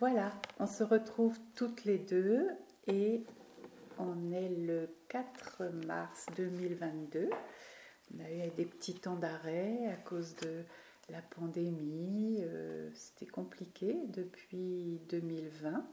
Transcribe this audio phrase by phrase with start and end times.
[0.00, 2.48] Voilà, on se retrouve toutes les deux
[2.86, 3.22] et
[3.98, 7.28] on est le 4 mars 2022.
[8.14, 10.64] On a eu des petits temps d'arrêt à cause de
[11.10, 12.38] la pandémie.
[12.40, 15.86] Euh, c'était compliqué depuis 2020.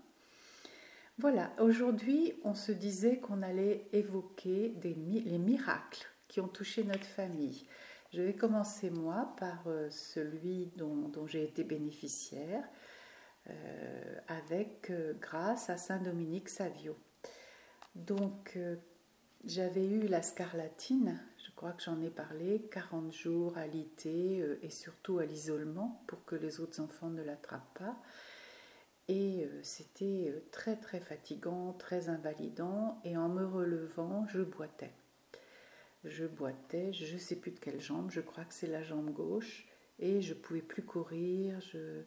[1.17, 4.95] Voilà, aujourd'hui, on se disait qu'on allait évoquer les
[5.37, 7.67] miracles qui ont touché notre famille.
[8.13, 12.63] Je vais commencer moi par euh, celui dont, j'ai été bénéficiaire,
[14.27, 16.97] avec euh, grâce à Saint Dominique Savio.
[17.95, 18.59] Donc
[19.43, 24.69] j'avais eu la scarlatine, je crois que j'en ai parlé, 40 jours à l'IT et
[24.69, 27.97] surtout à l'isolement pour que les autres enfants ne l'attrapent pas.
[29.07, 34.91] Et c'était très très fatigant, très invalidant et en me relevant, je boitais
[36.03, 39.11] je boitais, je ne sais plus de quelle jambe, je crois que c'est la jambe
[39.11, 39.67] gauche,
[39.99, 41.59] et je ne pouvais plus courir.
[41.61, 42.01] Je...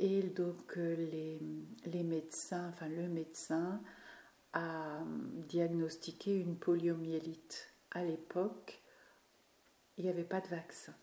[0.00, 1.38] Et donc euh, les,
[1.84, 3.82] les, médecins, enfin le médecin
[4.54, 5.04] a
[5.46, 7.68] diagnostiqué une poliomyélite.
[7.90, 8.80] À l'époque,
[9.98, 10.94] il n'y avait pas de vaccin.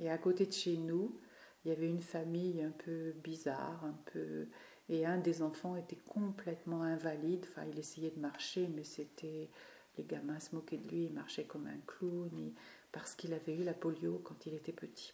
[0.00, 1.20] Et à côté de chez nous,
[1.64, 4.48] il y avait une famille un peu bizarre, un peu
[4.88, 7.44] et un des enfants était complètement invalide.
[7.50, 9.50] Enfin, il essayait de marcher, mais c'était
[9.98, 12.52] les gamins se moquaient de lui, il marchait comme un clown,
[12.92, 15.12] parce qu'il avait eu la polio quand il était petit.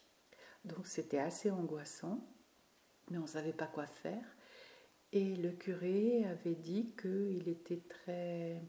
[0.65, 2.25] Donc c'était assez angoissant,
[3.11, 4.25] mais on ne savait pas quoi faire.
[5.13, 8.63] Et le curé avait dit qu'il était très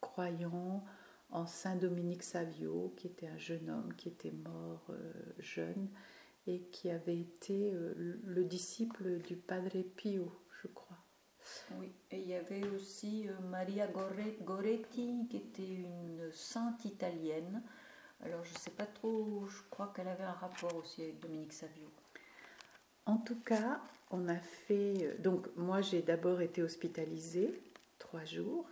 [0.00, 0.84] croyant
[1.30, 5.88] en Saint Dominique Savio, qui était un jeune homme qui était mort euh, jeune
[6.46, 10.30] et qui avait été euh, le disciple du Padre Pio,
[10.62, 10.96] je crois.
[11.78, 13.86] Oui, et il y avait aussi euh, Maria
[14.42, 17.62] Goretti, qui était une sainte italienne.
[18.20, 21.52] Alors je ne sais pas trop, je crois qu'elle avait un rapport aussi avec Dominique
[21.52, 21.90] Savio.
[23.06, 24.94] En tout cas, on a fait.
[25.02, 27.60] Euh, donc, moi, j'ai d'abord été hospitalisée
[27.98, 28.66] trois jours.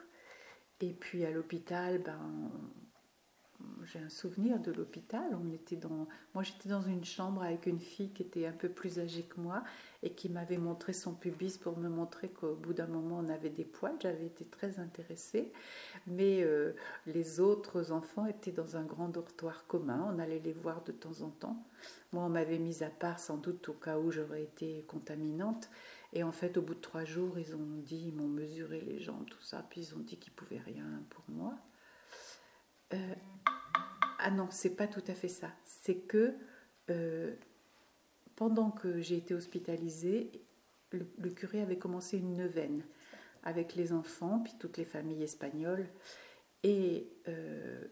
[0.81, 2.51] Et puis à l'hôpital, ben,
[3.85, 5.23] j'ai un souvenir de l'hôpital.
[5.33, 8.69] On était dans, moi j'étais dans une chambre avec une fille qui était un peu
[8.69, 9.63] plus âgée que moi
[10.03, 13.51] et qui m'avait montré son pubis pour me montrer qu'au bout d'un moment on avait
[13.51, 13.97] des poils.
[14.01, 15.53] J'avais été très intéressée,
[16.07, 16.73] mais euh,
[17.07, 20.13] les autres enfants étaient dans un grand dortoir commun.
[20.15, 21.63] On allait les voir de temps en temps.
[22.13, 25.69] Moi on m'avait mise à part sans doute au cas où j'aurais été contaminante.
[26.15, 29.01] Et en fait, au bout de trois jours, ils ont dit, ils m'ont mesuré les
[29.01, 31.55] jambes, tout ça, puis ils ont dit qu'ils pouvaient rien pour moi.
[34.25, 35.51] Ah non, c'est pas tout à fait ça.
[35.65, 36.35] C'est que
[36.91, 37.35] euh,
[38.37, 40.31] pendant que j'ai été hospitalisée,
[40.93, 42.85] le, curé avait commencé une neuvaine
[43.43, 45.89] avec les enfants, puis toutes les familles espagnoles.
[46.63, 47.85] Et euh,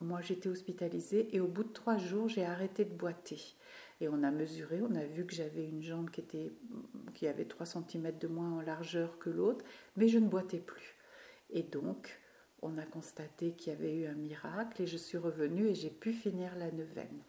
[0.00, 3.54] moi, j'étais hospitalisée et au bout de trois jours, j'ai arrêté de boiter.
[4.00, 6.50] Et on a mesuré, on a vu que j'avais une jambe qui, était,
[7.14, 9.64] qui avait 3 cm de moins en largeur que l'autre,
[9.96, 10.96] mais je ne boitais plus.
[11.50, 12.20] Et donc,
[12.64, 15.90] on a constaté qu'il y avait eu un miracle et je suis revenue et j'ai
[15.90, 17.22] pu finir la neuvaine.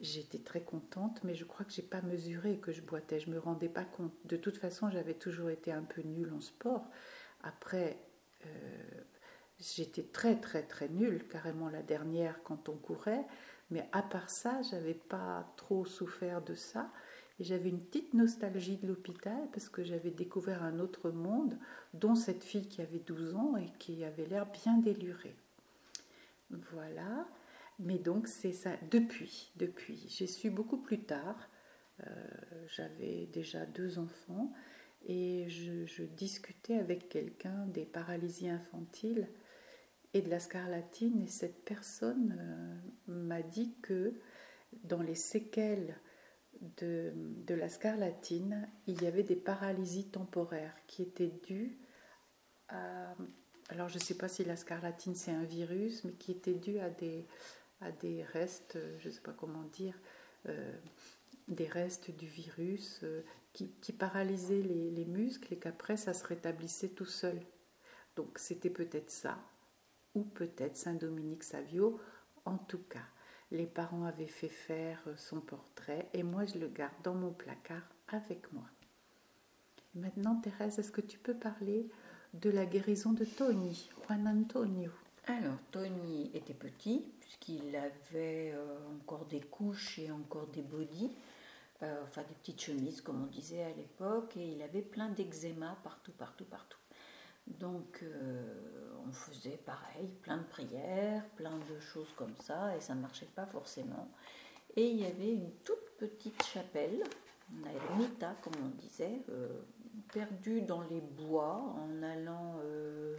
[0.00, 3.20] J'étais très contente, mais je crois que j'ai pas mesuré que je boitais.
[3.20, 4.14] Je me rendais pas compte.
[4.24, 6.86] De toute façon, j'avais toujours été un peu nulle en sport.
[7.42, 7.98] Après,
[8.46, 8.48] euh,
[9.58, 13.26] j'étais très très très nulle, carrément la dernière quand on courait.
[13.70, 16.90] Mais à part ça, j'avais pas trop souffert de ça.
[17.40, 21.56] Et j'avais une petite nostalgie de l'hôpital parce que j'avais découvert un autre monde,
[21.94, 25.34] dont cette fille qui avait 12 ans et qui avait l'air bien délurée.
[26.50, 27.26] Voilà.
[27.78, 28.72] Mais donc c'est ça.
[28.90, 31.48] Depuis, depuis, j'ai su beaucoup plus tard.
[32.06, 32.28] Euh,
[32.68, 34.52] j'avais déjà deux enfants
[35.06, 39.28] et je, discutais avec quelqu'un des paralysies infantiles
[40.12, 44.14] et de la scarlatine et cette personne euh, m'a dit que
[44.84, 45.96] dans les séquelles
[46.60, 51.78] de, la scarlatine, il y avait des paralysies temporaires qui étaient dues
[52.68, 53.14] à...
[53.68, 56.80] Alors je ne sais pas si la scarlatine c'est un virus, mais qui étaient dues
[56.80, 57.26] à des,
[57.80, 59.98] à des restes, je ne sais pas comment dire,
[60.48, 60.72] euh,
[61.48, 63.22] des restes du virus euh,
[63.52, 67.40] qui, paralysaient les, les muscles et qu'après ça se rétablissait tout seul.
[68.16, 69.38] Donc c'était peut-être ça,
[70.14, 72.00] ou peut-être Saint-Dominique Savio,
[72.44, 73.06] en tout cas
[73.50, 77.82] les parents avaient fait faire son portrait et moi je le garde dans mon placard
[78.08, 78.64] avec moi.
[79.94, 81.88] Maintenant, Thérèse, est-ce que tu peux parler
[82.34, 84.92] de la guérison de Tony, Juan Antonio?
[85.26, 91.10] Alors, Tony était petit, puisqu'il avait euh, encore des couches et encore des bodys,
[91.82, 95.76] euh, enfin des petites chemises, comme on disait à l'époque, et il avait plein d'eczéma
[95.82, 96.79] partout, partout, partout.
[97.58, 98.42] Donc euh,
[99.06, 103.28] on faisait pareil, plein de prières, plein de choses comme ça, et ça ne marchait
[103.34, 104.08] pas forcément.
[104.76, 107.02] Et il y avait une toute petite chapelle,
[107.64, 109.48] avait ermita, comme on disait, euh,
[110.12, 113.16] perdu dans les bois en allant, euh,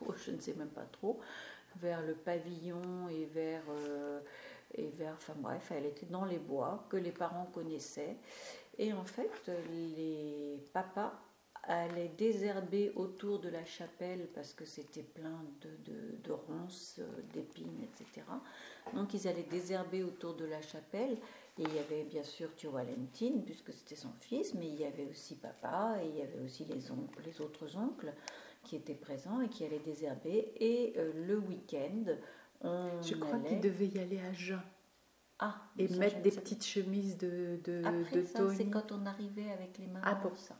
[0.24, 1.18] je ne sais même pas trop,
[1.76, 3.64] vers le pavillon et vers,
[4.74, 8.16] et vers, enfin bref, elle était dans les bois que les parents connaissaient.
[8.78, 11.12] Et en fait, les papas
[11.68, 17.00] allaient désherber autour de la chapelle parce que c'était plein de, de, de ronces,
[17.32, 18.26] d'épines, etc.
[18.94, 21.18] Donc ils allaient désherber autour de la chapelle
[21.58, 24.84] et il y avait bien sûr Tio Valentine, puisque c'était son fils, mais il y
[24.84, 28.12] avait aussi papa, et il y avait aussi les, oncles, les autres oncles
[28.62, 30.52] qui étaient présents et qui allaient désherber.
[30.60, 32.14] Et euh, le week-end,
[32.60, 33.02] on.
[33.02, 34.62] Je crois qu'il devait y aller à jeun.
[35.40, 39.50] Ah, et mettre des petites chemises de, de, Après de ça, c'est quand on arrivait
[39.50, 40.04] avec les mamans.
[40.04, 40.56] Ah, pour ça.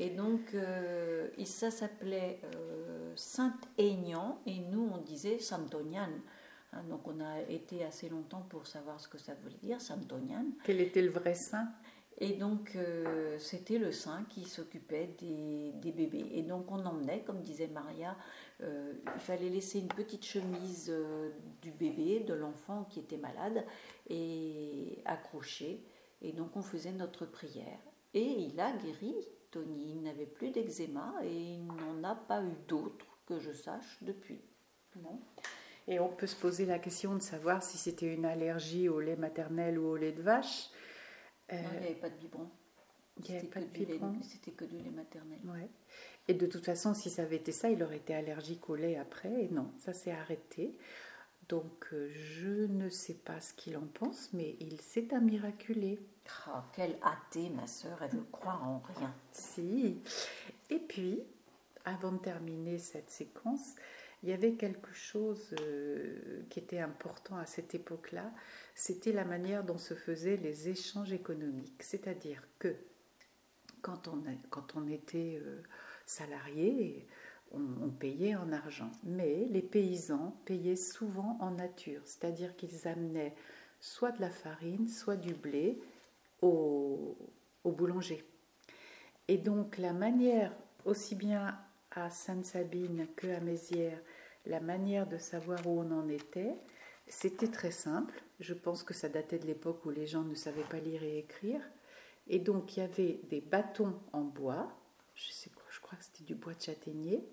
[0.00, 6.08] Et donc, euh, et ça s'appelait euh, Saint-Aignan, et nous, on disait Santonian.
[6.72, 10.44] Hein, donc, on a été assez longtemps pour savoir ce que ça voulait dire, Santonian.
[10.62, 11.68] Quel était le vrai saint?
[12.20, 16.26] Et donc, euh, c'était le saint qui s'occupait des, des bébés.
[16.32, 18.16] Et donc, on emmenait, comme disait Maria,
[18.60, 20.92] euh, il fallait laisser une petite chemise
[21.60, 23.64] du bébé, de l'enfant qui était malade,
[24.08, 25.82] et accrochée.
[26.22, 27.78] Et donc, on faisait notre prière.
[28.14, 29.14] Et il a guéri,
[29.50, 29.92] Tony.
[29.96, 34.40] Il n'avait plus d'eczéma et il n'en a pas eu d'autres que je sache depuis.
[35.02, 35.20] Non.
[35.86, 39.16] Et on peut se poser la question de savoir si c'était une allergie au lait
[39.16, 40.68] maternel ou au lait de vache.
[41.52, 42.50] Euh, Non, il n'y avait pas de biberon.
[43.16, 44.18] il n'y avait C'était pas que de du lait- biberon.
[44.22, 45.38] C'était que du lait maternel.
[45.44, 45.68] Ouais.
[46.28, 48.96] Et de toute façon, si ça avait été ça, il aurait été allergique au lait
[48.96, 49.44] après.
[49.44, 50.76] Et non, ça s'est arrêté.
[51.48, 55.98] Donc, euh, je ne sais pas ce qu'il en pense, mais il s'est miraculé.
[56.46, 59.14] Ah, quelle athée, ma sœur, elle veut croire en rien.
[59.32, 59.98] Si.
[60.68, 61.22] Et puis,
[61.86, 63.74] avant de terminer cette séquence,
[64.22, 68.30] il y avait quelque chose euh, qui était important à cette époque-là,
[68.74, 71.82] c'était la manière dont se faisaient les échanges économiques.
[71.82, 72.74] C'est-à-dire que
[73.80, 75.62] quand on, a- quand on était euh,
[76.04, 77.06] salarié,
[77.52, 78.90] on, payait en argent.
[79.04, 83.34] Mais les paysans payaient souvent en nature, c'est-à-dire qu'ils amenaient
[83.80, 85.80] soit de la farine, soit du blé
[86.42, 87.16] au,
[87.64, 88.24] au boulanger.
[89.28, 90.52] Et donc la manière,
[90.84, 91.58] aussi bien
[91.90, 94.00] à Sainte-Sabine que à Mézières,
[94.46, 96.54] la manière de savoir où on en était,
[97.06, 98.22] c'était très simple.
[98.40, 101.18] Je pense que ça datait de l'époque où les gens ne savaient pas lire et
[101.18, 101.60] écrire.
[102.28, 104.70] Et donc il y avait des bâtons en bois,
[105.14, 107.24] je, sais, quoi, je crois que c'était du de châtaignier,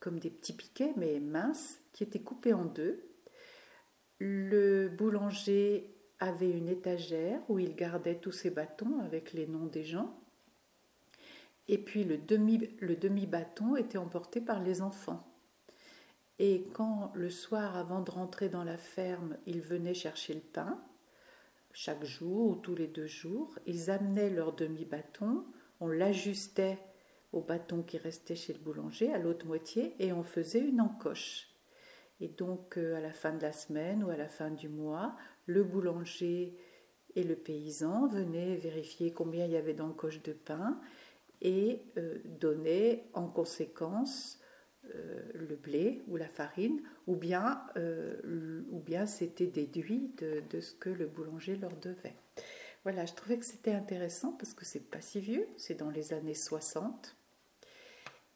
[0.00, 3.04] comme des petits piquets mais minces, qui étaient coupés en deux.
[4.18, 9.84] Le boulanger avait une étagère où il gardait tous ses bâtons avec les noms des
[9.84, 10.18] gens.
[11.68, 15.26] Et puis le demi, le demi-bâton était emporté par les enfants.
[16.38, 20.82] Et quand le soir, avant de rentrer dans la ferme, ils venaient chercher le pain,
[21.72, 25.44] chaque jour ou tous les deux jours, ils amenaient leur demi-bâton,
[25.80, 26.78] on l'ajustait
[27.34, 31.48] au bâton qui restait chez le boulanger, à l'autre moitié, et on faisait une encoche.
[32.20, 35.16] Et donc, euh, à la fin de la semaine ou à la fin du mois,
[35.46, 36.56] le boulanger
[37.16, 40.80] et le paysan venaient vérifier combien il y avait d'encoches de pain
[41.42, 44.40] et euh, donnaient en conséquence
[44.94, 47.66] euh, le blé ou la farine, ou bien,
[48.70, 52.16] ou bien c'était déduit de, de ce que le boulanger leur devait.
[52.84, 56.12] Voilà, je trouvais que c'était intéressant parce que c'est pas si vieux, c'est dans les
[56.12, 57.16] années 60.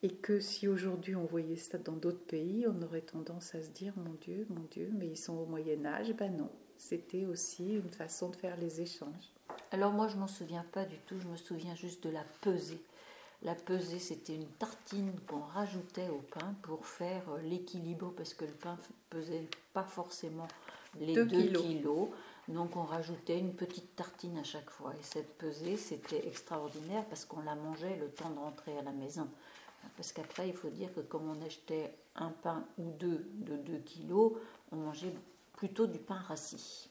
[0.02, 3.70] Et que si aujourd'hui on voyait ça dans d'autres pays, on aurait tendance à se
[3.70, 6.12] dire mon Dieu, mon Dieu, mais ils sont au Moyen Âge.
[6.12, 9.32] Ben non, c'était aussi une façon de faire les échanges.
[9.72, 12.80] Alors moi, je m'en souviens pas du tout, je me souviens juste de la pesée.
[13.42, 18.44] La pesée, c'était une tartine qu'on rajoutait au pain pour faire euh, l'équilibre, parce que
[18.44, 18.76] le pain
[19.10, 20.48] pesait pas forcément
[20.98, 21.62] les Deux 2 kilos.
[21.62, 22.08] kilos.
[22.48, 24.92] Donc on rajoutait une petite tartine à chaque fois.
[24.98, 28.92] Et cette pesée, c'était extraordinaire parce qu'on la mangeait le temps de rentrer à la
[28.92, 29.28] maison.
[29.96, 33.78] Parce qu'après, il faut dire que comme on achetait un pain ou deux de 2
[33.78, 34.32] kilos,
[34.70, 35.14] on mangeait
[35.54, 36.88] plutôt du pain rassis.